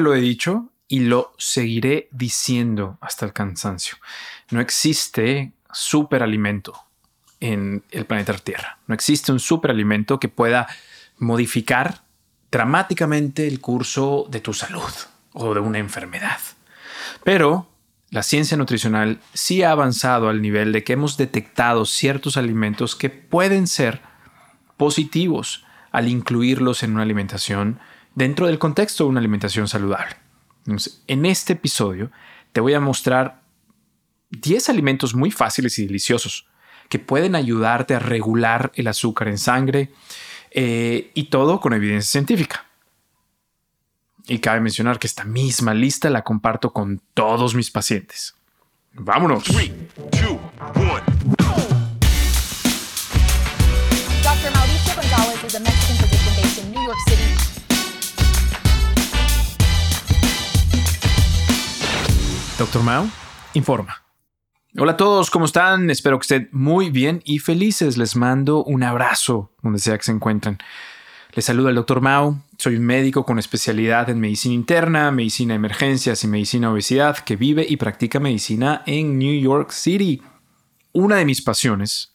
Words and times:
Lo 0.00 0.14
he 0.14 0.20
dicho 0.20 0.70
y 0.88 1.00
lo 1.00 1.34
seguiré 1.36 2.08
diciendo 2.10 2.96
hasta 3.02 3.26
el 3.26 3.34
cansancio. 3.34 3.98
No 4.50 4.60
existe 4.60 5.52
superalimento 5.70 6.74
en 7.38 7.84
el 7.90 8.06
planeta 8.06 8.34
Tierra. 8.38 8.78
No 8.86 8.94
existe 8.94 9.30
un 9.30 9.40
superalimento 9.40 10.18
que 10.18 10.30
pueda 10.30 10.68
modificar 11.18 12.00
dramáticamente 12.50 13.46
el 13.46 13.60
curso 13.60 14.26
de 14.30 14.40
tu 14.40 14.54
salud 14.54 14.90
o 15.34 15.52
de 15.52 15.60
una 15.60 15.78
enfermedad. 15.78 16.40
Pero 17.22 17.68
la 18.08 18.22
ciencia 18.22 18.56
nutricional 18.56 19.20
sí 19.34 19.62
ha 19.62 19.72
avanzado 19.72 20.30
al 20.30 20.40
nivel 20.40 20.72
de 20.72 20.82
que 20.82 20.94
hemos 20.94 21.18
detectado 21.18 21.84
ciertos 21.84 22.38
alimentos 22.38 22.96
que 22.96 23.10
pueden 23.10 23.66
ser 23.66 24.00
positivos 24.78 25.66
al 25.92 26.08
incluirlos 26.08 26.82
en 26.82 26.92
una 26.92 27.02
alimentación 27.02 27.80
dentro 28.14 28.46
del 28.46 28.58
contexto 28.58 29.04
de 29.04 29.10
una 29.10 29.20
alimentación 29.20 29.68
saludable. 29.68 30.16
en 31.06 31.26
este 31.26 31.54
episodio 31.54 32.10
te 32.52 32.60
voy 32.60 32.74
a 32.74 32.80
mostrar 32.80 33.40
10 34.30 34.68
alimentos 34.68 35.14
muy 35.14 35.30
fáciles 35.30 35.78
y 35.78 35.86
deliciosos 35.86 36.46
que 36.88 36.98
pueden 36.98 37.34
ayudarte 37.34 37.94
a 37.94 37.98
regular 37.98 38.72
el 38.74 38.88
azúcar 38.88 39.28
en 39.28 39.38
sangre 39.38 39.92
eh, 40.50 41.10
y 41.14 41.24
todo 41.24 41.60
con 41.60 41.72
evidencia 41.72 42.10
científica. 42.10 42.66
Y 44.26 44.38
cabe 44.38 44.60
mencionar 44.60 44.98
que 44.98 45.06
esta 45.06 45.24
misma 45.24 45.74
lista 45.74 46.10
la 46.10 46.22
comparto 46.22 46.72
con 46.72 47.00
todos 47.14 47.54
mis 47.54 47.70
pacientes. 47.70 48.34
Vámonos. 48.92 49.44
Doctor 62.60 62.82
Mao 62.82 63.08
informa. 63.54 64.04
Hola 64.76 64.92
a 64.92 64.96
todos, 64.98 65.30
¿cómo 65.30 65.46
están? 65.46 65.88
Espero 65.88 66.18
que 66.18 66.24
estén 66.24 66.50
muy 66.52 66.90
bien 66.90 67.22
y 67.24 67.38
felices. 67.38 67.96
Les 67.96 68.16
mando 68.16 68.62
un 68.62 68.82
abrazo 68.82 69.50
donde 69.62 69.78
sea 69.78 69.96
que 69.96 70.04
se 70.04 70.12
encuentren. 70.12 70.58
Les 71.32 71.46
saluda 71.46 71.70
el 71.70 71.76
doctor 71.76 72.02
Mao. 72.02 72.44
Soy 72.58 72.76
un 72.76 72.84
médico 72.84 73.24
con 73.24 73.38
especialidad 73.38 74.10
en 74.10 74.20
medicina 74.20 74.54
interna, 74.54 75.10
medicina 75.10 75.54
de 75.54 75.56
emergencias 75.56 76.22
y 76.22 76.28
medicina 76.28 76.70
obesidad 76.70 77.16
que 77.16 77.36
vive 77.36 77.64
y 77.66 77.78
practica 77.78 78.20
medicina 78.20 78.82
en 78.84 79.18
New 79.18 79.40
York 79.40 79.70
City. 79.70 80.22
Una 80.92 81.16
de 81.16 81.24
mis 81.24 81.40
pasiones 81.40 82.14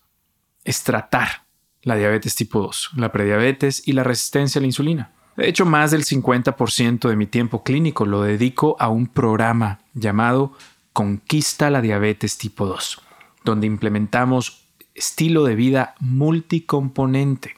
es 0.64 0.84
tratar 0.84 1.48
la 1.82 1.96
diabetes 1.96 2.36
tipo 2.36 2.62
2, 2.62 2.92
la 2.98 3.12
prediabetes 3.12 3.82
y 3.88 3.94
la 3.94 4.04
resistencia 4.04 4.60
a 4.60 4.62
la 4.62 4.68
insulina. 4.68 5.12
De 5.38 5.50
hecho, 5.50 5.66
más 5.66 5.90
del 5.90 6.06
50% 6.06 7.10
de 7.10 7.16
mi 7.16 7.26
tiempo 7.26 7.64
clínico 7.64 8.06
lo 8.06 8.22
dedico 8.22 8.76
a 8.80 8.90
un 8.90 9.08
programa 9.08 9.80
llamado 9.96 10.54
Conquista 10.94 11.70
la 11.70 11.82
diabetes 11.82 12.38
tipo 12.38 12.68
2, 12.68 13.02
donde 13.44 13.68
implementamos 13.68 14.66
estilo 14.94 15.44
de 15.44 15.56
vida 15.56 15.96
multicomponente 16.00 17.56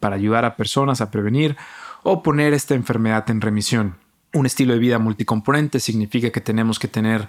para 0.00 0.16
ayudar 0.16 0.44
a 0.44 0.56
personas 0.56 1.00
a 1.00 1.10
prevenir 1.10 1.56
o 2.02 2.22
poner 2.22 2.54
esta 2.54 2.74
enfermedad 2.74 3.28
en 3.30 3.40
remisión. 3.40 3.96
Un 4.34 4.44
estilo 4.44 4.74
de 4.74 4.78
vida 4.78 4.98
multicomponente 4.98 5.80
significa 5.80 6.28
que 6.28 6.42
tenemos 6.42 6.78
que 6.78 6.86
tener 6.86 7.28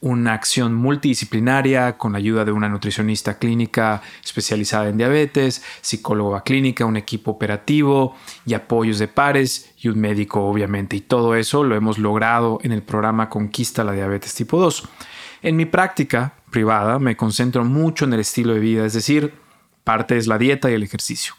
una 0.00 0.32
acción 0.32 0.74
multidisciplinaria 0.74 1.98
con 1.98 2.12
la 2.12 2.18
ayuda 2.18 2.46
de 2.46 2.52
una 2.52 2.70
nutricionista 2.70 3.38
clínica 3.38 4.00
especializada 4.24 4.88
en 4.88 4.96
diabetes, 4.96 5.62
psicóloga 5.82 6.42
clínica, 6.42 6.86
un 6.86 6.96
equipo 6.96 7.32
operativo 7.32 8.16
y 8.46 8.54
apoyos 8.54 8.98
de 8.98 9.08
pares 9.08 9.74
y 9.78 9.88
un 9.88 10.00
médico 10.00 10.42
obviamente. 10.42 10.96
Y 10.96 11.02
todo 11.02 11.34
eso 11.34 11.64
lo 11.64 11.76
hemos 11.76 11.98
logrado 11.98 12.60
en 12.62 12.72
el 12.72 12.82
programa 12.82 13.28
Conquista 13.28 13.84
la 13.84 13.92
Diabetes 13.92 14.34
tipo 14.34 14.58
2. 14.58 14.88
En 15.42 15.54
mi 15.54 15.66
práctica 15.66 16.32
privada 16.50 16.98
me 16.98 17.14
concentro 17.14 17.62
mucho 17.62 18.06
en 18.06 18.14
el 18.14 18.20
estilo 18.20 18.54
de 18.54 18.60
vida, 18.60 18.86
es 18.86 18.94
decir, 18.94 19.34
parte 19.84 20.16
es 20.16 20.26
la 20.26 20.38
dieta 20.38 20.70
y 20.70 20.74
el 20.74 20.82
ejercicio. 20.82 21.34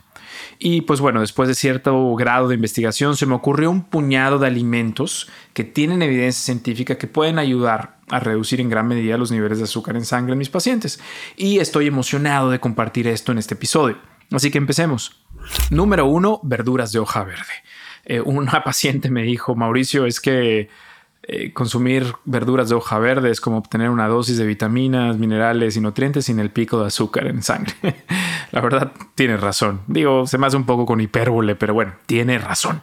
Y 0.57 0.81
pues 0.81 0.99
bueno, 0.99 1.21
después 1.21 1.47
de 1.47 1.55
cierto 1.55 2.15
grado 2.15 2.47
de 2.47 2.55
investigación 2.55 3.15
se 3.15 3.25
me 3.25 3.35
ocurrió 3.35 3.71
un 3.71 3.83
puñado 3.83 4.39
de 4.39 4.47
alimentos 4.47 5.29
que 5.53 5.63
tienen 5.63 6.01
evidencia 6.01 6.43
científica 6.43 6.97
que 6.97 7.07
pueden 7.07 7.39
ayudar 7.39 7.99
a 8.09 8.19
reducir 8.19 8.59
en 8.61 8.69
gran 8.69 8.87
medida 8.87 9.17
los 9.17 9.31
niveles 9.31 9.59
de 9.59 9.65
azúcar 9.65 9.95
en 9.95 10.05
sangre 10.05 10.33
en 10.33 10.39
mis 10.39 10.49
pacientes. 10.49 10.99
Y 11.37 11.59
estoy 11.59 11.87
emocionado 11.87 12.49
de 12.49 12.59
compartir 12.59 13.07
esto 13.07 13.31
en 13.31 13.37
este 13.37 13.55
episodio. 13.55 13.97
Así 14.31 14.51
que 14.51 14.57
empecemos. 14.57 15.23
Número 15.69 16.05
uno, 16.05 16.39
verduras 16.43 16.91
de 16.91 16.99
hoja 16.99 17.23
verde. 17.23 17.53
Eh, 18.05 18.21
una 18.21 18.63
paciente 18.63 19.09
me 19.09 19.23
dijo, 19.23 19.55
Mauricio, 19.55 20.05
es 20.05 20.19
que 20.19 20.69
eh, 21.31 21.53
consumir 21.53 22.15
verduras 22.25 22.69
de 22.69 22.75
hoja 22.75 22.97
verde 22.97 23.29
es 23.29 23.39
como 23.39 23.59
obtener 23.59 23.91
una 23.91 24.07
dosis 24.07 24.37
de 24.37 24.47
vitaminas, 24.47 25.19
minerales 25.19 25.77
y 25.77 25.79
nutrientes 25.79 26.25
sin 26.25 26.39
el 26.39 26.49
pico 26.49 26.79
de 26.81 26.87
azúcar 26.87 27.27
en 27.27 27.43
sangre. 27.43 27.75
La 28.51 28.61
verdad, 28.61 28.93
tiene 29.13 29.37
razón. 29.37 29.81
Digo, 29.85 30.25
se 30.25 30.39
me 30.39 30.47
hace 30.47 30.57
un 30.57 30.65
poco 30.65 30.87
con 30.87 31.01
hipérbole, 31.01 31.53
pero 31.53 31.75
bueno, 31.75 31.93
tiene 32.07 32.39
razón. 32.39 32.81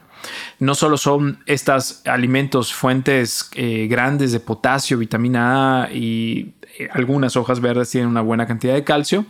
No 0.60 0.76
solo 0.76 0.96
son 0.96 1.42
estos 1.46 2.06
alimentos 2.06 2.72
fuentes 2.72 3.50
eh, 3.54 3.88
grandes 3.90 4.30
de 4.30 4.38
potasio, 4.38 4.96
vitamina 4.96 5.82
A 5.82 5.92
y 5.92 6.54
eh, 6.78 6.88
algunas 6.92 7.36
hojas 7.36 7.58
verdes 7.58 7.90
tienen 7.90 8.08
una 8.08 8.20
buena 8.20 8.46
cantidad 8.46 8.74
de 8.74 8.84
calcio, 8.84 9.26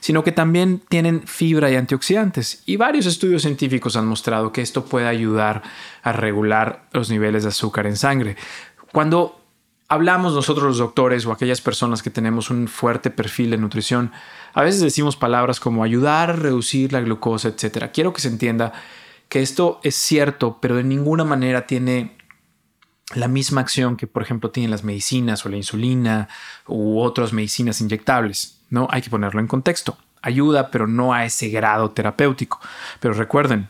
sino 0.00 0.24
que 0.24 0.32
también 0.32 0.80
tienen 0.88 1.22
fibra 1.26 1.70
y 1.70 1.76
antioxidantes. 1.76 2.62
Y 2.66 2.76
varios 2.76 3.06
estudios 3.06 3.42
científicos 3.42 3.96
han 3.96 4.06
mostrado 4.06 4.52
que 4.52 4.62
esto 4.62 4.84
puede 4.84 5.06
ayudar 5.06 5.62
a 6.02 6.12
regular 6.12 6.88
los 6.92 7.10
niveles 7.10 7.42
de 7.42 7.50
azúcar 7.50 7.86
en 7.86 7.96
sangre. 7.96 8.36
Cuando 8.92 9.40
hablamos 9.88 10.34
nosotros 10.34 10.66
los 10.66 10.78
doctores 10.78 11.24
o 11.26 11.32
aquellas 11.32 11.60
personas 11.60 12.02
que 12.02 12.10
tenemos 12.10 12.50
un 12.50 12.68
fuerte 12.68 13.10
perfil 13.10 13.50
de 13.50 13.58
nutrición, 13.58 14.12
a 14.54 14.62
veces 14.62 14.80
decimos 14.80 15.16
palabras 15.16 15.60
como 15.60 15.82
ayudar 15.82 16.30
a 16.30 16.34
reducir 16.34 16.92
la 16.92 17.00
glucosa, 17.00 17.48
etc. 17.48 17.90
Quiero 17.92 18.12
que 18.12 18.20
se 18.20 18.28
entienda 18.28 18.72
que 19.28 19.42
esto 19.42 19.80
es 19.82 19.94
cierto, 19.94 20.58
pero 20.60 20.76
de 20.76 20.84
ninguna 20.84 21.24
manera 21.24 21.66
tiene 21.66 22.16
la 23.14 23.28
misma 23.28 23.62
acción 23.62 23.96
que, 23.96 24.06
por 24.06 24.22
ejemplo, 24.22 24.50
tienen 24.50 24.70
las 24.70 24.84
medicinas 24.84 25.44
o 25.44 25.48
la 25.48 25.56
insulina 25.56 26.28
u 26.66 27.00
otras 27.00 27.32
medicinas 27.32 27.80
inyectables. 27.80 28.57
No 28.70 28.88
hay 28.90 29.02
que 29.02 29.10
ponerlo 29.10 29.40
en 29.40 29.46
contexto. 29.46 29.98
Ayuda, 30.22 30.70
pero 30.70 30.86
no 30.86 31.12
a 31.12 31.24
ese 31.24 31.48
grado 31.48 31.90
terapéutico. 31.90 32.60
Pero 33.00 33.14
recuerden, 33.14 33.68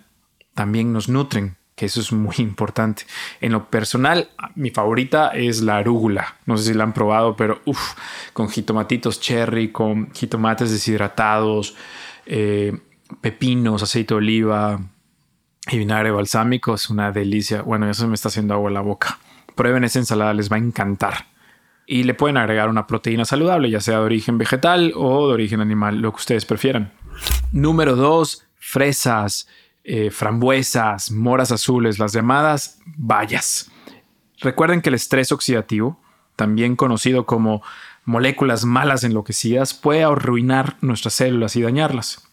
también 0.55 0.93
nos 0.93 1.09
nutren, 1.09 1.57
que 1.75 1.87
eso 1.87 2.01
es 2.01 2.13
muy 2.13 2.35
importante. 2.39 3.05
En 3.41 3.53
lo 3.53 3.71
personal, 3.71 4.31
mi 4.55 4.71
favorita 4.71 5.29
es 5.29 5.63
la 5.63 5.77
arúgula. 5.77 6.37
No 6.47 6.57
sé 6.57 6.65
si 6.65 6.75
la 6.75 6.85
han 6.85 6.93
probado, 6.93 7.37
pero 7.37 7.61
uff, 7.65 7.95
con 8.33 8.49
jitomatitos 8.49 9.21
cherry, 9.21 9.71
con 9.71 10.13
jitomates 10.13 10.71
deshidratados, 10.71 11.77
eh, 12.27 12.77
pepinos, 13.21 13.83
aceite 13.83 14.15
de 14.15 14.19
oliva 14.19 14.81
y 15.71 15.79
vinagre 15.79 16.11
balsámico, 16.11 16.75
es 16.75 16.91
una 16.91 17.13
delicia. 17.13 17.63
Bueno, 17.63 17.89
eso 17.89 18.07
me 18.09 18.15
está 18.15 18.29
haciendo 18.29 18.55
agua 18.55 18.69
en 18.71 18.75
la 18.75 18.81
boca. 18.81 19.19
Prueben 19.55 19.85
esa 19.85 19.99
ensalada, 19.99 20.35
les 20.35 20.51
va 20.51 20.57
a 20.57 20.61
encantar. 20.61 21.27
Y 21.91 22.05
le 22.05 22.15
pueden 22.15 22.37
agregar 22.37 22.69
una 22.69 22.87
proteína 22.87 23.25
saludable, 23.25 23.71
ya 23.71 23.81
sea 23.81 23.99
de 23.99 24.05
origen 24.05 24.37
vegetal 24.39 24.93
o 24.95 25.27
de 25.27 25.33
origen 25.33 25.61
animal, 25.61 25.97
lo 26.01 26.13
que 26.13 26.19
ustedes 26.19 26.45
prefieran. 26.45 26.93
Número 27.51 27.97
2, 27.97 28.47
fresas. 28.57 29.49
Eh, 29.91 30.11
frambuesas, 30.11 31.11
moras 31.11 31.51
azules, 31.51 31.99
las 31.99 32.13
llamadas 32.13 32.79
bayas. 32.85 33.71
Recuerden 34.39 34.83
que 34.83 34.91
el 34.91 34.95
estrés 34.95 35.33
oxidativo, 35.33 35.99
también 36.37 36.77
conocido 36.77 37.25
como 37.25 37.63
moléculas 38.05 38.67
malas 38.67 39.03
enloquecidas, 39.03 39.73
puede 39.73 40.05
arruinar 40.05 40.77
nuestras 40.83 41.15
células 41.15 41.57
y 41.57 41.63
dañarlas, 41.63 42.29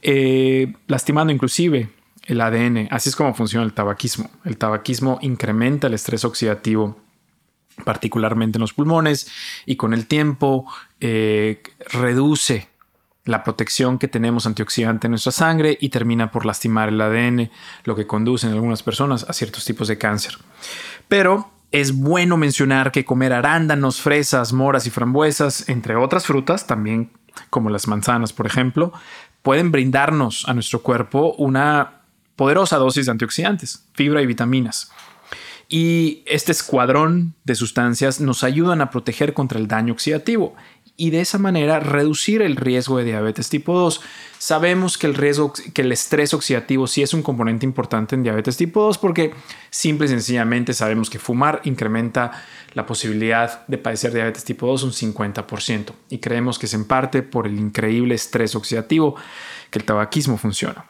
eh, 0.00 0.72
lastimando 0.86 1.30
inclusive 1.30 1.90
el 2.24 2.40
ADN. 2.40 2.88
Así 2.90 3.10
es 3.10 3.16
como 3.16 3.34
funciona 3.34 3.66
el 3.66 3.74
tabaquismo. 3.74 4.30
El 4.46 4.56
tabaquismo 4.56 5.18
incrementa 5.20 5.88
el 5.88 5.94
estrés 5.94 6.24
oxidativo 6.24 6.96
particularmente 7.84 8.58
en 8.58 8.62
los 8.62 8.72
pulmones 8.72 9.30
y 9.66 9.76
con 9.76 9.94
el 9.94 10.06
tiempo 10.06 10.66
eh, 11.00 11.62
reduce 11.92 12.68
la 13.24 13.44
protección 13.44 13.98
que 13.98 14.08
tenemos 14.08 14.46
antioxidante 14.46 15.06
en 15.06 15.12
nuestra 15.12 15.32
sangre 15.32 15.76
y 15.80 15.90
termina 15.90 16.30
por 16.30 16.46
lastimar 16.46 16.88
el 16.88 17.00
ADN, 17.00 17.50
lo 17.84 17.94
que 17.94 18.06
conduce 18.06 18.46
en 18.46 18.54
algunas 18.54 18.82
personas 18.82 19.26
a 19.28 19.34
ciertos 19.34 19.64
tipos 19.66 19.86
de 19.86 19.98
cáncer. 19.98 20.38
Pero 21.08 21.50
es 21.70 21.94
bueno 21.94 22.38
mencionar 22.38 22.90
que 22.90 23.04
comer 23.04 23.34
arándanos, 23.34 24.00
fresas, 24.00 24.54
moras 24.54 24.86
y 24.86 24.90
frambuesas, 24.90 25.68
entre 25.68 25.96
otras 25.96 26.24
frutas, 26.24 26.66
también 26.66 27.10
como 27.50 27.68
las 27.68 27.86
manzanas, 27.86 28.32
por 28.32 28.46
ejemplo, 28.46 28.92
pueden 29.42 29.70
brindarnos 29.70 30.48
a 30.48 30.54
nuestro 30.54 30.82
cuerpo 30.82 31.34
una 31.36 32.00
poderosa 32.36 32.78
dosis 32.78 33.06
de 33.06 33.12
antioxidantes, 33.12 33.84
fibra 33.92 34.22
y 34.22 34.26
vitaminas. 34.26 34.90
Y 35.70 36.22
este 36.24 36.52
escuadrón 36.52 37.34
de 37.44 37.54
sustancias 37.54 38.20
nos 38.20 38.42
ayudan 38.42 38.80
a 38.80 38.90
proteger 38.90 39.34
contra 39.34 39.58
el 39.58 39.68
daño 39.68 39.92
oxidativo 39.92 40.56
y 41.00 41.10
de 41.10 41.20
esa 41.20 41.38
manera 41.38 41.78
reducir 41.78 42.42
el 42.42 42.56
riesgo 42.56 42.98
de 42.98 43.04
diabetes 43.04 43.48
tipo 43.48 43.78
2. 43.78 44.00
Sabemos 44.38 44.98
que 44.98 45.06
el 45.06 45.14
riesgo, 45.14 45.52
que 45.72 45.82
el 45.82 45.92
estrés 45.92 46.34
oxidativo 46.34 46.88
sí 46.88 47.02
es 47.02 47.14
un 47.14 47.22
componente 47.22 47.64
importante 47.64 48.16
en 48.16 48.24
diabetes 48.24 48.56
tipo 48.56 48.82
2 48.82 48.98
porque 48.98 49.32
simple 49.70 50.06
y 50.06 50.08
sencillamente 50.08 50.74
sabemos 50.74 51.08
que 51.08 51.20
fumar 51.20 51.60
incrementa 51.64 52.32
la 52.74 52.84
posibilidad 52.84 53.64
de 53.68 53.78
padecer 53.78 54.12
diabetes 54.12 54.44
tipo 54.44 54.66
2 54.66 54.82
un 54.82 54.92
50% 54.92 55.92
y 56.10 56.18
creemos 56.18 56.58
que 56.58 56.66
es 56.66 56.74
en 56.74 56.84
parte 56.84 57.22
por 57.22 57.46
el 57.46 57.58
increíble 57.60 58.16
estrés 58.16 58.56
oxidativo 58.56 59.14
que 59.70 59.78
el 59.78 59.84
tabaquismo 59.84 60.36
funciona. 60.36 60.86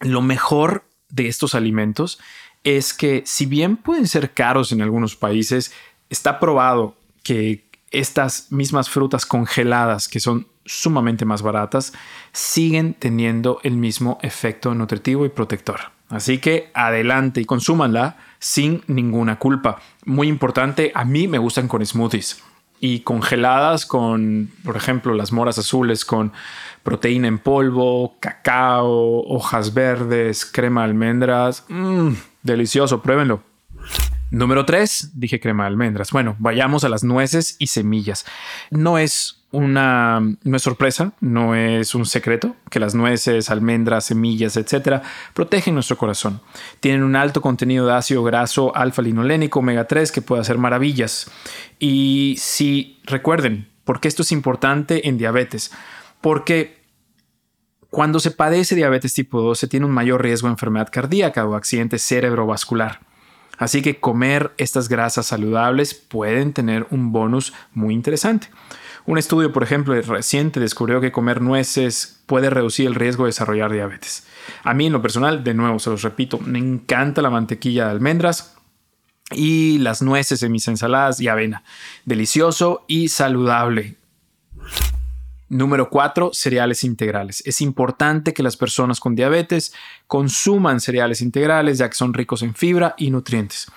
Lo 0.00 0.22
mejor 0.22 0.87
de 1.10 1.28
estos 1.28 1.54
alimentos 1.54 2.18
es 2.64 2.92
que 2.92 3.22
si 3.24 3.46
bien 3.46 3.76
pueden 3.76 4.06
ser 4.06 4.32
caros 4.32 4.72
en 4.72 4.82
algunos 4.82 5.16
países, 5.16 5.72
está 6.10 6.40
probado 6.40 6.96
que 7.22 7.64
estas 7.90 8.50
mismas 8.50 8.90
frutas 8.90 9.24
congeladas, 9.24 10.08
que 10.08 10.20
son 10.20 10.46
sumamente 10.64 11.24
más 11.24 11.42
baratas, 11.42 11.92
siguen 12.32 12.94
teniendo 12.94 13.60
el 13.62 13.76
mismo 13.76 14.18
efecto 14.22 14.74
nutritivo 14.74 15.24
y 15.24 15.30
protector. 15.30 15.80
Así 16.08 16.38
que 16.38 16.70
adelante 16.74 17.40
y 17.40 17.44
consúmanla 17.44 18.16
sin 18.38 18.82
ninguna 18.86 19.38
culpa. 19.38 19.80
Muy 20.04 20.28
importante, 20.28 20.92
a 20.94 21.04
mí 21.04 21.28
me 21.28 21.38
gustan 21.38 21.68
con 21.68 21.84
smoothies 21.84 22.42
y 22.80 23.00
congeladas 23.00 23.86
con, 23.86 24.50
por 24.64 24.76
ejemplo, 24.76 25.14
las 25.14 25.32
moras 25.32 25.58
azules 25.58 26.04
con 26.04 26.32
proteína 26.82 27.28
en 27.28 27.38
polvo, 27.38 28.16
cacao, 28.20 29.22
hojas 29.26 29.74
verdes, 29.74 30.44
crema 30.44 30.82
de 30.82 30.88
almendras. 30.88 31.64
Mmm, 31.68 32.12
delicioso, 32.42 33.02
pruébenlo. 33.02 33.47
Número 34.30 34.66
3, 34.66 35.12
dije 35.14 35.40
crema 35.40 35.64
de 35.64 35.68
almendras. 35.68 36.10
Bueno, 36.10 36.36
vayamos 36.38 36.84
a 36.84 36.88
las 36.88 37.02
nueces 37.02 37.56
y 37.58 37.68
semillas. 37.68 38.26
No 38.70 38.98
es 38.98 39.38
una 39.50 40.20
no 40.42 40.56
es 40.56 40.62
sorpresa, 40.62 41.12
no 41.20 41.54
es 41.54 41.94
un 41.94 42.04
secreto 42.04 42.54
que 42.70 42.80
las 42.80 42.94
nueces, 42.94 43.48
almendras, 43.48 44.04
semillas, 44.04 44.58
etcétera, 44.58 45.02
protegen 45.32 45.74
nuestro 45.74 45.96
corazón. 45.96 46.42
Tienen 46.80 47.02
un 47.02 47.16
alto 47.16 47.40
contenido 47.40 47.86
de 47.86 47.94
ácido 47.94 48.22
graso 48.22 48.76
alfa-linolénico 48.76 49.60
omega 49.60 49.86
3 49.86 50.12
que 50.12 50.22
puede 50.22 50.42
hacer 50.42 50.58
maravillas. 50.58 51.30
Y 51.78 52.36
si 52.38 53.00
recuerden, 53.04 53.68
¿por 53.84 54.00
qué 54.00 54.08
esto 54.08 54.22
es 54.22 54.32
importante 54.32 55.08
en 55.08 55.16
diabetes? 55.16 55.72
Porque 56.20 56.82
cuando 57.88 58.20
se 58.20 58.32
padece 58.32 58.74
diabetes 58.74 59.14
tipo 59.14 59.40
2 59.40 59.58
se 59.58 59.68
tiene 59.68 59.86
un 59.86 59.92
mayor 59.92 60.22
riesgo 60.22 60.48
de 60.48 60.52
enfermedad 60.52 60.90
cardíaca 60.92 61.46
o 61.46 61.54
accidente 61.54 61.98
cerebrovascular. 61.98 63.07
Así 63.58 63.82
que 63.82 64.00
comer 64.00 64.52
estas 64.56 64.88
grasas 64.88 65.26
saludables 65.26 65.94
pueden 65.94 66.52
tener 66.52 66.86
un 66.90 67.12
bonus 67.12 67.52
muy 67.74 67.92
interesante. 67.92 68.48
Un 69.04 69.18
estudio, 69.18 69.52
por 69.52 69.62
ejemplo, 69.62 70.00
reciente 70.02 70.60
descubrió 70.60 71.00
que 71.00 71.12
comer 71.12 71.40
nueces 71.40 72.20
puede 72.26 72.50
reducir 72.50 72.86
el 72.86 72.94
riesgo 72.94 73.24
de 73.24 73.28
desarrollar 73.28 73.72
diabetes. 73.72 74.26
A 74.64 74.74
mí 74.74 74.86
en 74.86 74.92
lo 74.92 75.02
personal, 75.02 75.42
de 75.44 75.54
nuevo, 75.54 75.78
se 75.78 75.90
los 75.90 76.02
repito, 76.02 76.38
me 76.38 76.58
encanta 76.58 77.22
la 77.22 77.30
mantequilla 77.30 77.86
de 77.86 77.90
almendras 77.92 78.54
y 79.30 79.78
las 79.78 80.02
nueces 80.02 80.42
en 80.42 80.52
mis 80.52 80.68
ensaladas 80.68 81.20
y 81.20 81.28
avena. 81.28 81.62
Delicioso 82.04 82.84
y 82.86 83.08
saludable. 83.08 83.96
Número 85.48 85.88
4. 85.88 86.30
Cereales 86.34 86.84
integrales. 86.84 87.42
Es 87.46 87.60
importante 87.60 88.34
que 88.34 88.42
las 88.42 88.56
personas 88.56 89.00
con 89.00 89.14
diabetes 89.14 89.72
consuman 90.06 90.80
cereales 90.80 91.22
integrales 91.22 91.78
ya 91.78 91.88
que 91.88 91.96
son 91.96 92.12
ricos 92.12 92.42
en 92.42 92.54
fibra 92.54 92.94
y 92.98 93.10
nutrientes. 93.10 93.70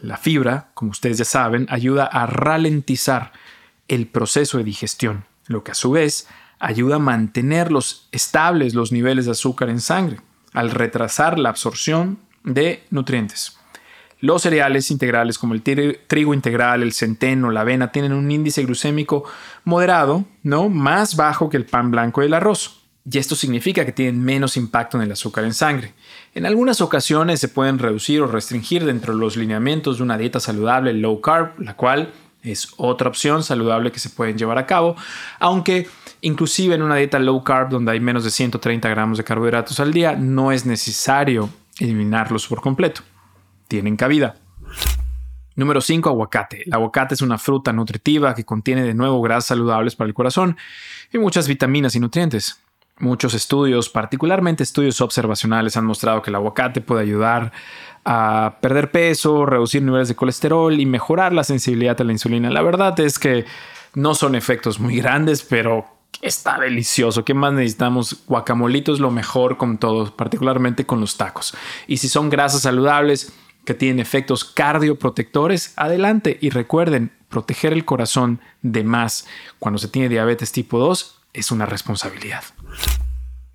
La 0.00 0.16
fibra, 0.16 0.70
como 0.74 0.92
ustedes 0.92 1.18
ya 1.18 1.24
saben, 1.24 1.66
ayuda 1.68 2.04
a 2.04 2.26
ralentizar 2.26 3.32
el 3.88 4.06
proceso 4.06 4.58
de 4.58 4.64
digestión, 4.64 5.24
lo 5.46 5.64
que 5.64 5.72
a 5.72 5.74
su 5.74 5.90
vez 5.90 6.28
ayuda 6.60 6.96
a 6.96 7.00
mantener 7.00 7.70
estables 8.10 8.74
los 8.74 8.92
niveles 8.92 9.26
de 9.26 9.32
azúcar 9.32 9.68
en 9.68 9.80
sangre, 9.80 10.20
al 10.52 10.70
retrasar 10.70 11.38
la 11.38 11.50
absorción 11.50 12.18
de 12.42 12.84
nutrientes. 12.90 13.57
Los 14.20 14.42
cereales 14.42 14.90
integrales 14.90 15.38
como 15.38 15.54
el 15.54 15.62
trigo 15.62 16.34
integral, 16.34 16.82
el 16.82 16.92
centeno, 16.92 17.52
la 17.52 17.60
avena 17.60 17.92
tienen 17.92 18.12
un 18.12 18.28
índice 18.28 18.64
glucémico 18.64 19.22
moderado, 19.64 20.24
¿no? 20.42 20.68
Más 20.68 21.14
bajo 21.14 21.48
que 21.48 21.56
el 21.56 21.66
pan 21.66 21.92
blanco 21.92 22.22
y 22.22 22.26
el 22.26 22.34
arroz. 22.34 22.82
Y 23.10 23.16
esto 23.16 23.36
significa 23.36 23.86
que 23.86 23.92
tienen 23.92 24.22
menos 24.22 24.56
impacto 24.56 24.96
en 24.96 25.04
el 25.04 25.12
azúcar 25.12 25.44
en 25.44 25.54
sangre. 25.54 25.94
En 26.34 26.46
algunas 26.46 26.80
ocasiones 26.80 27.38
se 27.38 27.48
pueden 27.48 27.78
reducir 27.78 28.20
o 28.20 28.26
restringir 28.26 28.84
dentro 28.84 29.14
de 29.14 29.20
los 29.20 29.36
lineamientos 29.36 29.98
de 29.98 30.02
una 30.02 30.18
dieta 30.18 30.40
saludable 30.40 30.92
low 30.94 31.20
carb, 31.20 31.58
la 31.60 31.74
cual 31.74 32.12
es 32.42 32.72
otra 32.76 33.08
opción 33.08 33.44
saludable 33.44 33.92
que 33.92 34.00
se 34.00 34.10
pueden 34.10 34.36
llevar 34.36 34.58
a 34.58 34.66
cabo, 34.66 34.96
aunque 35.38 35.88
inclusive 36.22 36.74
en 36.74 36.82
una 36.82 36.96
dieta 36.96 37.20
low 37.20 37.42
carb 37.44 37.70
donde 37.70 37.92
hay 37.92 38.00
menos 38.00 38.24
de 38.24 38.30
130 38.30 38.88
gramos 38.88 39.16
de 39.16 39.24
carbohidratos 39.24 39.78
al 39.78 39.92
día, 39.92 40.16
no 40.16 40.50
es 40.50 40.66
necesario 40.66 41.50
eliminarlos 41.78 42.48
por 42.48 42.60
completo 42.60 43.02
tienen 43.68 43.96
cabida. 43.96 44.36
Número 45.54 45.80
5. 45.80 46.08
Aguacate. 46.08 46.62
El 46.66 46.72
aguacate 46.72 47.14
es 47.14 47.22
una 47.22 47.36
fruta 47.36 47.72
nutritiva 47.72 48.34
que 48.34 48.44
contiene 48.44 48.84
de 48.84 48.94
nuevo 48.94 49.20
grasas 49.20 49.46
saludables 49.46 49.96
para 49.96 50.08
el 50.08 50.14
corazón 50.14 50.56
y 51.12 51.18
muchas 51.18 51.48
vitaminas 51.48 51.94
y 51.94 52.00
nutrientes. 52.00 52.60
Muchos 53.00 53.34
estudios, 53.34 53.88
particularmente 53.88 54.62
estudios 54.62 55.00
observacionales, 55.00 55.76
han 55.76 55.84
mostrado 55.84 56.22
que 56.22 56.30
el 56.30 56.36
aguacate 56.36 56.80
puede 56.80 57.02
ayudar 57.02 57.52
a 58.04 58.58
perder 58.60 58.90
peso, 58.90 59.46
reducir 59.46 59.82
niveles 59.82 60.08
de 60.08 60.16
colesterol 60.16 60.78
y 60.78 60.86
mejorar 60.86 61.32
la 61.32 61.44
sensibilidad 61.44 62.00
a 62.00 62.04
la 62.04 62.12
insulina. 62.12 62.50
La 62.50 62.62
verdad 62.62 62.98
es 63.00 63.18
que 63.18 63.44
no 63.94 64.14
son 64.14 64.34
efectos 64.34 64.80
muy 64.80 64.96
grandes, 64.96 65.42
pero 65.42 65.86
está 66.22 66.58
delicioso. 66.58 67.24
¿Qué 67.24 67.34
más 67.34 67.52
necesitamos? 67.52 68.24
Guacamolito 68.26 68.92
es 68.92 69.00
lo 69.00 69.10
mejor 69.10 69.56
con 69.56 69.78
todo, 69.78 70.14
particularmente 70.16 70.86
con 70.86 71.00
los 71.00 71.16
tacos. 71.16 71.56
Y 71.86 71.98
si 71.98 72.08
son 72.08 72.30
grasas 72.30 72.62
saludables, 72.62 73.32
que 73.68 73.74
tienen 73.74 74.00
efectos 74.00 74.46
cardioprotectores, 74.46 75.74
adelante 75.76 76.38
y 76.40 76.48
recuerden, 76.48 77.12
proteger 77.28 77.74
el 77.74 77.84
corazón 77.84 78.40
de 78.62 78.82
más 78.82 79.26
cuando 79.58 79.76
se 79.76 79.88
tiene 79.88 80.08
diabetes 80.08 80.52
tipo 80.52 80.78
2 80.78 81.20
es 81.34 81.50
una 81.50 81.66
responsabilidad. 81.66 82.44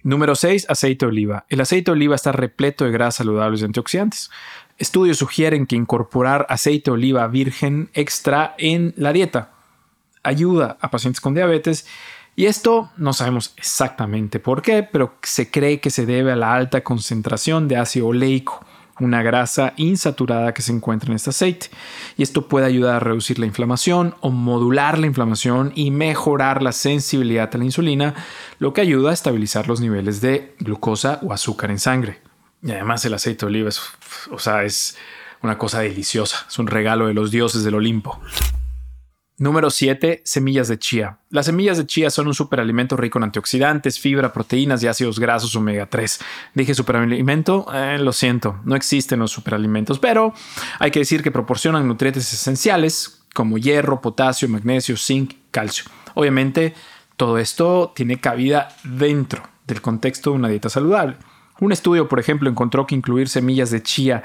Número 0.04 0.36
6. 0.36 0.68
Aceite 0.70 1.08
de 1.08 1.10
oliva. 1.10 1.46
El 1.50 1.62
aceite 1.62 1.86
de 1.86 1.94
oliva 1.94 2.14
está 2.14 2.32
repleto 2.32 2.86
de 2.86 2.92
grasas 2.92 3.16
saludables 3.16 3.62
y 3.62 3.66
antioxidantes. 3.66 4.30
Estudios 4.78 5.18
sugieren 5.18 5.66
que 5.66 5.76
incorporar 5.76 6.46
aceite 6.48 6.92
de 6.92 6.96
oliva 6.96 7.26
virgen 7.26 7.90
extra 7.96 8.54
en 8.60 8.94
la 8.96 9.14
dieta 9.14 9.50
ayuda 10.22 10.78
a 10.80 10.92
pacientes 10.92 11.22
con 11.22 11.34
diabetes 11.34 11.88
y 12.36 12.46
esto 12.46 12.92
no 12.98 13.14
sabemos 13.14 13.56
exactamente 13.58 14.40
por 14.40 14.62
qué, 14.62 14.84
pero 14.84 15.16
se 15.24 15.50
cree 15.50 15.80
que 15.80 15.90
se 15.90 16.06
debe 16.06 16.34
a 16.34 16.36
la 16.36 16.54
alta 16.54 16.84
concentración 16.84 17.68
de 17.68 17.78
ácido 17.78 18.10
oleico 18.10 18.64
una 19.00 19.24
grasa 19.24 19.74
insaturada 19.78 20.54
que 20.54 20.62
se 20.62 20.72
encuentra 20.72 21.10
en 21.10 21.16
este 21.16 21.32
aceite. 21.32 21.70
Y 22.18 22.24
esto 22.24 22.48
puede 22.48 22.66
ayudar 22.66 22.96
a 22.96 23.00
reducir 23.00 23.40
la 23.40 23.46
inflamación 23.46 24.16
o 24.22 24.30
modular 24.30 25.00
la 25.00 25.08
inflamación 25.08 25.72
y 25.76 25.92
mejorar 25.92 26.62
la 26.62 26.72
sensibilidad 26.72 27.50
a 27.54 27.58
la 27.58 27.66
insulina, 27.66 28.14
lo 28.60 28.74
que 28.74 28.82
ayuda 28.82 29.12
a 29.12 29.14
estabilizar 29.14 29.68
los 29.68 29.82
niveles 29.82 30.22
de 30.22 30.56
glucosa 30.60 31.20
o 31.24 31.34
azúcar 31.34 31.72
en 31.72 31.80
sangre. 31.80 32.22
Y 32.62 32.72
además 32.72 33.04
el 33.06 33.14
aceite 33.14 33.46
de 33.46 33.48
oliva 33.48 33.70
es, 33.70 33.82
o 34.32 34.40
sea, 34.40 34.64
es 34.64 34.98
una 35.42 35.58
cosa 35.58 35.82
deliciosa, 35.82 36.46
es 36.48 36.58
un 36.60 36.68
regalo 36.68 37.08
de 37.08 37.14
los 37.14 37.32
dioses 37.32 37.64
del 37.64 37.76
Olimpo. 37.76 38.20
Número 39.44 39.70
7. 39.70 40.22
Semillas 40.24 40.70
de 40.70 40.80
chía. 40.80 41.18
Las 41.30 41.48
semillas 41.48 41.78
de 41.78 41.86
chía 41.86 42.10
son 42.10 42.28
un 42.28 42.34
superalimento 42.34 42.96
rico 42.96 43.20
en 43.20 43.26
antioxidantes, 43.26 44.00
fibra, 44.00 44.32
proteínas 44.32 44.82
y 44.82 44.88
ácidos 44.88 45.20
grasos 45.20 45.54
omega 45.58 45.86
3. 45.86 46.22
Dije 46.54 46.74
superalimento, 46.74 47.66
eh, 47.74 47.98
lo 48.00 48.14
siento, 48.14 48.62
no 48.64 48.74
existen 48.78 49.20
los 49.20 49.32
superalimentos, 49.32 50.00
pero 50.00 50.34
hay 50.80 50.92
que 50.92 51.00
decir 51.00 51.22
que 51.22 51.30
proporcionan 51.30 51.86
nutrientes 51.86 52.32
esenciales 52.32 53.22
como 53.34 53.58
hierro, 53.58 54.00
potasio, 54.00 54.48
magnesio, 54.48 54.96
zinc, 54.96 55.34
calcio. 55.52 55.92
Obviamente, 56.14 56.74
todo 57.18 57.38
esto 57.38 57.92
tiene 57.94 58.22
cabida 58.22 58.70
dentro 58.86 59.44
del 59.68 59.82
contexto 59.82 60.30
de 60.30 60.38
una 60.38 60.48
dieta 60.48 60.70
saludable. 60.70 61.18
Un 61.60 61.74
estudio, 61.74 62.08
por 62.08 62.22
ejemplo, 62.22 62.50
encontró 62.50 62.88
que 62.88 62.96
incluir 62.96 63.28
semillas 63.28 63.72
de 63.72 63.84
chía 63.84 64.24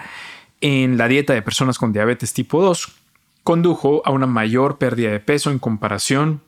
en 0.61 0.97
la 0.97 1.09
dieta 1.09 1.33
de 1.33 1.43
personas 1.43 1.77
con 1.77 1.93
diabetes 1.93 2.33
tipo 2.33 2.63
2 2.63 2.99
condujo 3.49 4.03
a 4.05 4.11
una 4.11 4.27
mayor 4.27 4.77
pérdida 4.77 5.11
de 5.11 5.21
peso 5.21 5.51
en 5.51 5.59
comparación 5.59 6.43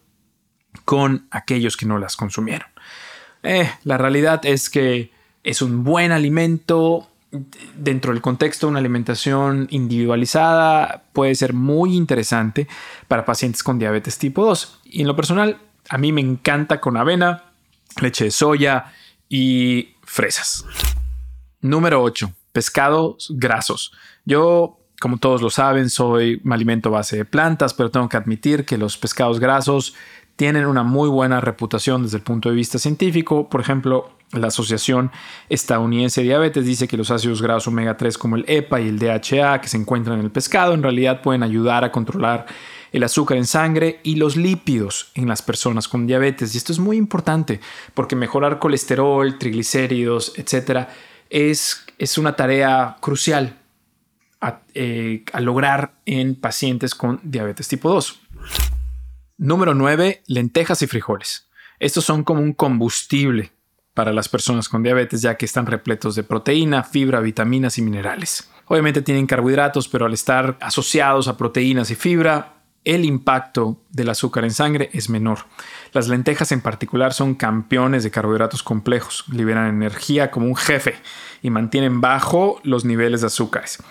con 0.84 1.26
aquellos 1.30 1.78
que 1.78 1.86
no 1.86 1.96
las 1.96 2.14
consumieron. 2.14 2.68
Eh, 3.42 3.70
la 3.84 3.96
realidad 3.96 4.44
es 4.44 4.68
que 4.68 5.10
es 5.42 5.62
un 5.62 5.82
buen 5.82 6.12
alimento 6.12 7.08
dentro 7.74 8.12
del 8.12 8.20
contexto 8.20 8.66
de 8.66 8.72
una 8.72 8.80
alimentación 8.80 9.66
individualizada 9.70 11.04
puede 11.14 11.34
ser 11.36 11.54
muy 11.54 11.96
interesante 11.96 12.68
para 13.08 13.24
pacientes 13.24 13.62
con 13.62 13.78
diabetes 13.78 14.18
tipo 14.18 14.44
2. 14.44 14.80
Y 14.84 15.00
en 15.00 15.06
lo 15.06 15.16
personal, 15.16 15.56
a 15.88 15.96
mí 15.96 16.12
me 16.12 16.20
encanta 16.20 16.82
con 16.82 16.98
avena, 16.98 17.44
leche 18.02 18.24
de 18.24 18.30
soya 18.30 18.92
y 19.26 19.94
fresas. 20.02 20.66
Número 21.62 22.02
8. 22.02 22.30
Pescados 22.52 23.32
grasos. 23.34 23.90
Yo 24.26 24.79
como 25.00 25.16
todos 25.16 25.40
lo 25.40 25.48
saben, 25.48 25.88
soy 25.88 26.40
me 26.44 26.54
alimento 26.54 26.90
base 26.90 27.16
de 27.16 27.24
plantas, 27.24 27.72
pero 27.72 27.90
tengo 27.90 28.08
que 28.08 28.18
admitir 28.18 28.66
que 28.66 28.76
los 28.76 28.98
pescados 28.98 29.40
grasos 29.40 29.94
tienen 30.36 30.66
una 30.66 30.82
muy 30.82 31.08
buena 31.08 31.40
reputación 31.40 32.02
desde 32.02 32.18
el 32.18 32.22
punto 32.22 32.50
de 32.50 32.54
vista 32.54 32.78
científico. 32.78 33.48
Por 33.48 33.62
ejemplo, 33.62 34.10
la 34.32 34.48
Asociación 34.48 35.10
Estadounidense 35.48 36.20
de 36.20 36.28
Diabetes 36.28 36.66
dice 36.66 36.86
que 36.86 36.98
los 36.98 37.10
ácidos 37.10 37.40
grasos 37.40 37.68
omega 37.68 37.96
3 37.96 38.18
como 38.18 38.36
el 38.36 38.44
EPA 38.46 38.80
y 38.82 38.88
el 38.88 38.98
DHA 38.98 39.62
que 39.62 39.68
se 39.68 39.78
encuentran 39.78 40.18
en 40.18 40.26
el 40.26 40.30
pescado 40.30 40.74
en 40.74 40.82
realidad 40.82 41.22
pueden 41.22 41.42
ayudar 41.42 41.82
a 41.82 41.90
controlar 41.90 42.44
el 42.92 43.02
azúcar 43.02 43.38
en 43.38 43.46
sangre 43.46 44.00
y 44.02 44.16
los 44.16 44.36
lípidos 44.36 45.12
en 45.14 45.28
las 45.28 45.40
personas 45.40 45.88
con 45.88 46.06
diabetes. 46.06 46.54
Y 46.54 46.58
esto 46.58 46.72
es 46.72 46.78
muy 46.78 46.98
importante 46.98 47.60
porque 47.94 48.16
mejorar 48.16 48.58
colesterol, 48.58 49.38
triglicéridos, 49.38 50.34
etcétera, 50.36 50.90
es, 51.30 51.86
es 51.98 52.18
una 52.18 52.36
tarea 52.36 52.98
crucial 53.00 53.59
a, 54.40 54.60
eh, 54.74 55.24
a 55.32 55.40
lograr 55.40 55.94
en 56.06 56.34
pacientes 56.34 56.94
con 56.94 57.20
diabetes 57.22 57.68
tipo 57.68 57.90
2. 57.90 58.20
Número 59.38 59.74
9. 59.74 60.22
Lentejas 60.26 60.82
y 60.82 60.86
frijoles. 60.86 61.48
Estos 61.78 62.04
son 62.04 62.24
como 62.24 62.42
un 62.42 62.52
combustible 62.52 63.52
para 63.94 64.12
las 64.12 64.28
personas 64.28 64.68
con 64.68 64.82
diabetes 64.82 65.22
ya 65.22 65.36
que 65.36 65.46
están 65.46 65.66
repletos 65.66 66.14
de 66.14 66.22
proteína, 66.22 66.84
fibra, 66.84 67.20
vitaminas 67.20 67.78
y 67.78 67.82
minerales. 67.82 68.50
Obviamente 68.66 69.02
tienen 69.02 69.26
carbohidratos, 69.26 69.88
pero 69.88 70.06
al 70.06 70.12
estar 70.12 70.56
asociados 70.60 71.26
a 71.26 71.36
proteínas 71.36 71.90
y 71.90 71.96
fibra, 71.96 72.60
el 72.84 73.04
impacto 73.04 73.82
del 73.90 74.08
azúcar 74.08 74.44
en 74.44 74.52
sangre 74.52 74.90
es 74.92 75.10
menor. 75.10 75.40
Las 75.92 76.08
lentejas 76.08 76.52
en 76.52 76.60
particular 76.60 77.12
son 77.12 77.34
campeones 77.34 78.04
de 78.04 78.10
carbohidratos 78.10 78.62
complejos, 78.62 79.24
liberan 79.30 79.66
energía 79.66 80.30
como 80.30 80.46
un 80.46 80.56
jefe 80.56 80.94
y 81.42 81.50
mantienen 81.50 82.00
bajo 82.00 82.60
los 82.62 82.84
niveles 82.84 83.20
de 83.20 83.26
azúcares. 83.26 83.82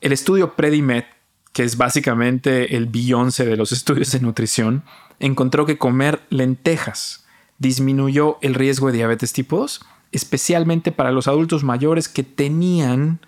El 0.00 0.12
estudio 0.12 0.54
Predimed, 0.54 1.04
que 1.52 1.64
es 1.64 1.76
básicamente 1.76 2.76
el 2.76 2.86
Beyoncé 2.86 3.44
de 3.46 3.56
los 3.56 3.72
estudios 3.78 4.12
de 4.12 4.20
nutrición, 4.20 4.84
encontró 5.18 5.66
que 5.66 5.78
comer 5.78 6.22
lentejas 6.30 7.24
disminuyó 7.58 8.38
el 8.40 8.54
riesgo 8.54 8.86
de 8.86 8.94
diabetes 8.94 9.32
tipo 9.32 9.58
2, 9.58 9.84
especialmente 10.12 10.92
para 10.92 11.10
los 11.10 11.28
adultos 11.28 11.64
mayores 11.64 12.08
que 12.08 12.22
tenían 12.22 13.20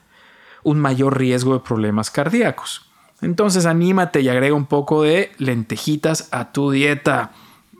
un 0.62 0.78
mayor 0.78 1.18
riesgo 1.18 1.54
de 1.54 1.60
problemas 1.60 2.10
cardíacos. 2.10 2.90
Entonces 3.20 3.66
anímate 3.66 4.20
y 4.20 4.28
agrega 4.28 4.54
un 4.54 4.66
poco 4.66 5.02
de 5.02 5.32
lentejitas 5.38 6.28
a 6.32 6.52
tu 6.52 6.70
dieta. 6.70 7.32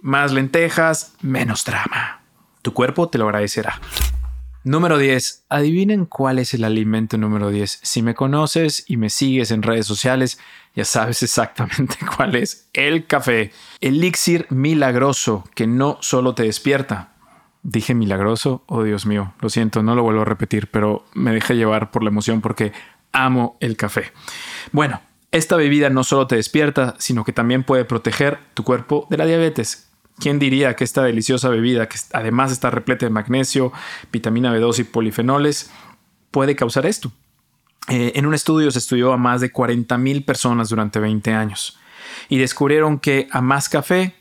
Más 0.03 0.33
lentejas, 0.33 1.15
menos 1.23 1.65
drama. 1.65 2.21
Tu 2.63 2.75
cuerpo 2.75 3.09
te 3.09 3.19
lo 3.19 3.27
agradecerá. 3.27 3.81
Número 4.63 4.99
10. 4.99 5.47
Adivinen 5.49 6.05
cuál 6.05 6.39
es 6.39 6.53
el 6.53 6.65
alimento 6.65 7.17
número 7.17 7.49
10. 7.49 7.81
Si 7.83 8.03
me 8.03 8.15
conoces 8.15 8.85
y 8.87 8.99
me 8.99 9.09
sigues 9.09 9.53
en 9.53 9.63
redes 9.63 9.87
sociales, 9.87 10.39
ya 10.77 10.85
sabes 10.85 11.23
exactamente 11.23 11.97
cuál 12.15 12.37
es. 12.37 12.69
El 12.75 13.07
café. 13.07 13.53
Elixir 13.81 14.47
milagroso 14.51 15.49
que 15.55 15.67
no 15.67 15.97
solo 16.03 16.35
te 16.35 16.43
despierta. 16.43 17.15
Dije 17.63 17.95
milagroso, 17.95 18.65
oh 18.67 18.83
Dios 18.83 19.07
mío, 19.07 19.35
lo 19.41 19.49
siento, 19.49 19.83
no 19.83 19.95
lo 19.95 20.03
vuelvo 20.03 20.23
a 20.23 20.27
repetir, 20.27 20.71
pero 20.71 21.05
me 21.15 21.33
dejé 21.33 21.57
llevar 21.57 21.91
por 21.91 22.03
la 22.03 22.11
emoción 22.11 22.41
porque 22.43 22.73
amo 23.13 23.57
el 23.61 23.77
café. 23.77 24.13
Bueno, 24.73 25.01
esta 25.31 25.57
bebida 25.57 25.91
no 25.91 26.05
solo 26.05 26.27
te 26.27 26.37
despierta, 26.37 26.97
sino 26.99 27.25
que 27.25 27.33
también 27.33 27.65
puede 27.65 27.85
proteger 27.85 28.39
tu 28.55 28.65
cuerpo 28.65 29.07
de 29.11 29.17
la 29.17 29.27
diabetes. 29.27 29.90
¿Quién 30.21 30.39
diría 30.39 30.77
que 30.77 30.85
esta 30.85 31.03
deliciosa 31.03 31.49
bebida, 31.49 31.89
que 31.89 31.99
además 32.13 32.53
está 32.53 32.71
repleta 32.71 33.07
de 33.07 33.11
magnesio, 33.11 33.73
vitamina 34.13 34.55
B2 34.55 34.81
y 34.81 34.85
polifenoles, 34.85 35.71
puede 36.31 36.55
causar 36.55 36.87
esto? 36.87 37.11
Eh, 37.89 38.13
en 38.15 38.27
un 38.27 38.35
estudio 38.35 38.71
se 38.71 38.79
estudió 38.79 39.13
a 39.13 39.17
más 39.17 39.41
de 39.41 39.53
40.000 39.53 40.25
personas 40.25 40.69
durante 40.69 41.01
20 41.01 41.33
años 41.33 41.79
y 42.29 42.39
descubrieron 42.39 42.99
que 42.99 43.29
a 43.33 43.41
más 43.41 43.69
café, 43.69 44.15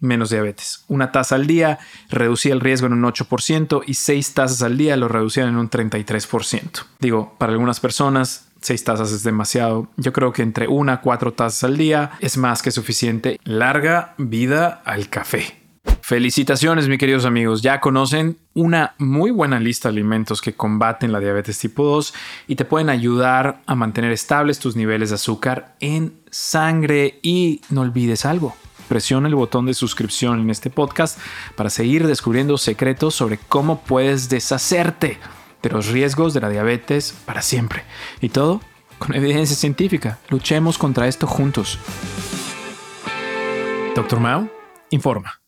menos 0.00 0.30
diabetes. 0.30 0.84
Una 0.88 1.10
taza 1.10 1.34
al 1.34 1.46
día 1.46 1.78
reducía 2.10 2.52
el 2.52 2.60
riesgo 2.60 2.86
en 2.86 2.92
un 2.92 3.02
8% 3.02 3.82
y 3.86 3.94
seis 3.94 4.34
tazas 4.34 4.62
al 4.62 4.76
día 4.76 4.96
lo 4.96 5.08
reducían 5.08 5.48
en 5.48 5.56
un 5.56 5.70
33%. 5.70 6.84
Digo, 7.00 7.34
para 7.38 7.52
algunas 7.52 7.80
personas 7.80 8.45
seis 8.66 8.82
tazas 8.82 9.12
es 9.12 9.22
demasiado. 9.22 9.88
Yo 9.96 10.12
creo 10.12 10.32
que 10.32 10.42
entre 10.42 10.66
una 10.66 10.94
a 10.94 11.00
cuatro 11.00 11.32
tazas 11.32 11.62
al 11.62 11.76
día 11.76 12.10
es 12.20 12.36
más 12.36 12.62
que 12.62 12.72
suficiente. 12.72 13.38
Larga 13.44 14.14
vida 14.18 14.82
al 14.84 15.08
café. 15.08 15.56
Felicitaciones, 16.00 16.88
mis 16.88 16.98
queridos 16.98 17.24
amigos. 17.24 17.62
Ya 17.62 17.80
conocen 17.80 18.38
una 18.54 18.94
muy 18.98 19.30
buena 19.30 19.60
lista 19.60 19.88
de 19.88 19.94
alimentos 19.94 20.40
que 20.40 20.54
combaten 20.54 21.12
la 21.12 21.20
diabetes 21.20 21.60
tipo 21.60 21.84
2 21.84 22.12
y 22.48 22.56
te 22.56 22.64
pueden 22.64 22.90
ayudar 22.90 23.62
a 23.66 23.76
mantener 23.76 24.10
estables 24.10 24.58
tus 24.58 24.74
niveles 24.74 25.10
de 25.10 25.14
azúcar 25.14 25.76
en 25.78 26.14
sangre. 26.30 27.20
Y 27.22 27.60
no 27.70 27.82
olvides 27.82 28.26
algo. 28.26 28.56
Presiona 28.88 29.28
el 29.28 29.36
botón 29.36 29.66
de 29.66 29.74
suscripción 29.74 30.40
en 30.40 30.50
este 30.50 30.70
podcast 30.70 31.20
para 31.54 31.70
seguir 31.70 32.06
descubriendo 32.06 32.58
secretos 32.58 33.14
sobre 33.14 33.38
cómo 33.38 33.80
puedes 33.82 34.28
deshacerte 34.28 35.18
los 35.68 35.88
riesgos 35.88 36.34
de 36.34 36.40
la 36.40 36.48
diabetes 36.48 37.14
para 37.24 37.42
siempre. 37.42 37.84
Y 38.20 38.28
todo 38.30 38.60
con 38.98 39.14
evidencia 39.14 39.56
científica. 39.56 40.18
Luchemos 40.28 40.78
contra 40.78 41.08
esto 41.08 41.26
juntos. 41.26 41.78
Doctor 43.94 44.20
Mao 44.20 44.48
informa. 44.90 45.45